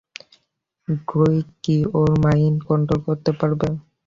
Druig 1.07 1.45
কি 1.63 1.77
ওর 1.97 2.11
mind 2.23 2.59
control 2.69 2.99
করতে 3.07 3.31
পারবে? 3.39 3.67